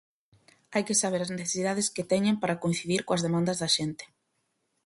Hai 0.73 0.83
que 0.87 0.99
saber 1.01 1.21
as 1.23 1.33
necesidades 1.35 1.91
que 1.95 2.07
teñen 2.11 2.39
para 2.41 2.59
coincidir 2.63 3.01
coas 3.07 3.23
demandas 3.27 3.57
da 3.61 3.69
xente. 3.75 4.05